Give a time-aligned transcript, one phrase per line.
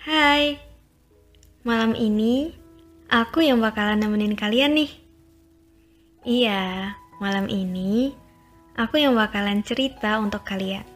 [0.00, 0.56] Hai,
[1.60, 2.56] malam ini
[3.12, 4.88] aku yang bakalan nemenin kalian nih.
[6.24, 8.08] Iya, malam ini
[8.80, 10.88] aku yang bakalan cerita untuk kalian.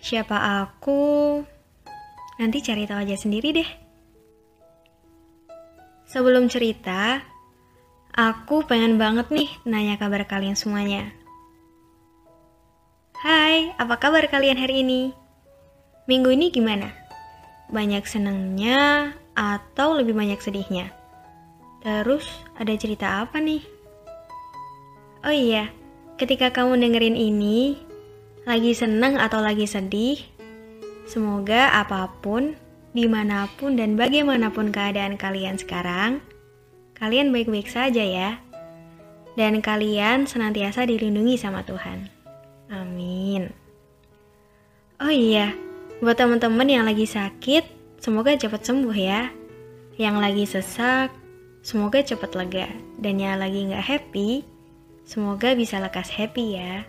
[0.00, 1.44] Siapa aku?
[2.40, 3.70] Nanti cari tahu aja sendiri deh.
[6.08, 7.20] Sebelum cerita,
[8.08, 11.12] aku pengen banget nih nanya kabar kalian semuanya.
[13.20, 15.12] Hai, apa kabar kalian hari ini?
[16.08, 17.03] Minggu ini gimana?
[17.74, 20.94] Banyak senangnya atau lebih banyak sedihnya?
[21.82, 22.22] Terus
[22.54, 23.66] ada cerita apa nih?
[25.26, 25.74] Oh iya,
[26.14, 27.74] ketika kamu dengerin ini,
[28.46, 30.22] lagi seneng atau lagi sedih,
[31.10, 32.54] semoga apa pun,
[32.94, 36.22] di mana pun dan bagaimanapun keadaan kalian sekarang,
[36.94, 38.38] kalian baik-baik saja ya.
[39.34, 42.06] Dan kalian senantiasa dilindungi sama Tuhan.
[42.70, 43.50] Amin.
[45.02, 45.50] Oh iya,
[46.04, 47.64] buat teman-teman yang lagi sakit,
[47.96, 49.32] semoga cepat sembuh ya.
[49.96, 51.08] Yang lagi sesak,
[51.64, 52.68] semoga cepat lega.
[53.00, 54.44] Dan yang lagi nggak happy,
[55.08, 56.84] semoga bisa lekas happy ya.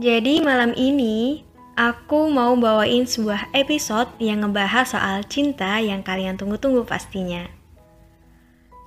[0.00, 1.44] Jadi malam ini,
[1.76, 7.44] aku mau bawain sebuah episode yang ngebahas soal cinta yang kalian tunggu-tunggu pastinya.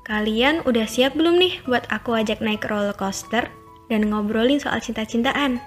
[0.10, 3.46] Kalian udah siap belum nih buat aku ajak naik roller coaster?
[3.92, 5.60] dan ngobrolin soal cinta-cintaan.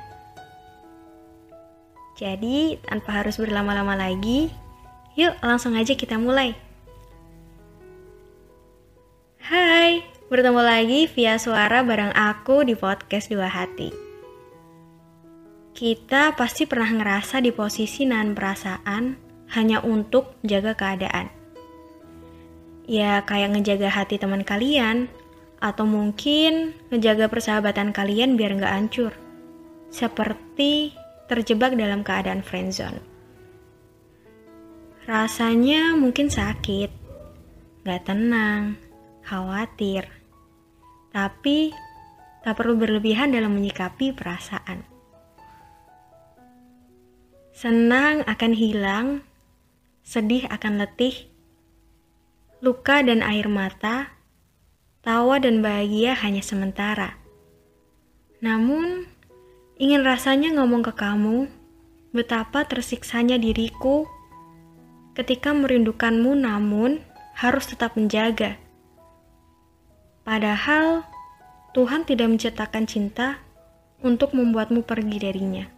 [2.17, 4.49] Jadi, tanpa harus berlama-lama lagi,
[5.21, 6.57] yuk langsung aja kita mulai.
[9.37, 10.01] Hai,
[10.33, 13.93] bertemu lagi via suara bareng aku di podcast Dua Hati.
[15.77, 19.05] Kita pasti pernah ngerasa di posisi nahan perasaan
[19.53, 21.29] hanya untuk jaga keadaan.
[22.89, 25.13] Ya, kayak ngejaga hati teman kalian,
[25.61, 29.13] atau mungkin ngejaga persahabatan kalian biar nggak hancur.
[29.93, 30.97] Seperti
[31.27, 33.03] terjebak dalam keadaan friendzone.
[35.07, 36.91] Rasanya mungkin sakit,
[37.87, 38.75] nggak tenang,
[39.23, 40.11] khawatir.
[41.15, 41.71] Tapi
[42.43, 44.83] tak perlu berlebihan dalam menyikapi perasaan.
[47.55, 49.07] Senang akan hilang,
[50.03, 51.31] sedih akan letih,
[52.61, 54.17] luka dan air mata
[55.07, 57.15] tawa dan bahagia hanya sementara.
[58.43, 59.07] Namun,
[59.77, 61.53] ingin rasanya ngomong ke kamu
[62.17, 64.09] betapa tersiksanya diriku
[65.13, 67.05] ketika merindukanmu namun
[67.37, 68.57] harus tetap menjaga.
[70.25, 71.05] Padahal
[71.77, 73.37] Tuhan tidak menciptakan cinta
[74.01, 75.69] untuk membuatmu pergi darinya.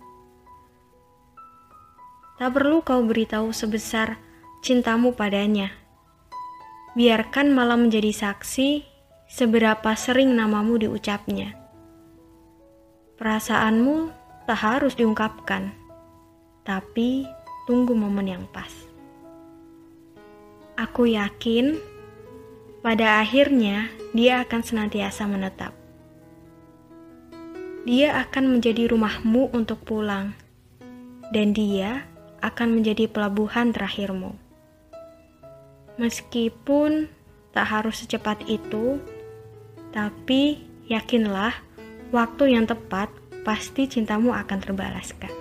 [2.39, 4.15] Tak perlu kau beritahu sebesar
[4.63, 5.75] cintamu padanya.
[6.95, 8.87] Biarkan malam menjadi saksi
[9.27, 11.58] seberapa sering namamu diucapnya.
[13.19, 14.15] Perasaanmu
[14.47, 15.75] tak harus diungkapkan,
[16.63, 17.27] tapi
[17.67, 18.71] tunggu momen yang pas.
[20.79, 21.83] Aku yakin
[22.79, 25.75] pada akhirnya dia akan senantiasa menetap.
[27.83, 30.39] Dia akan menjadi rumahmu untuk pulang,
[31.35, 32.07] dan dia
[32.39, 34.39] akan menjadi pelabuhan terakhirmu.
[35.99, 37.11] Meskipun
[37.51, 39.03] tak harus secepat itu,
[39.91, 41.67] tapi yakinlah,
[42.15, 43.13] waktu yang tepat
[43.45, 45.33] pasti cintamu akan terbalaskan.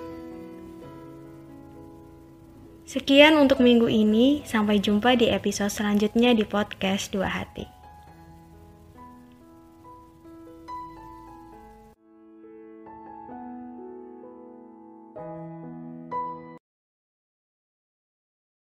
[2.87, 7.76] Sekian untuk minggu ini, sampai jumpa di episode selanjutnya di podcast Dua Hati.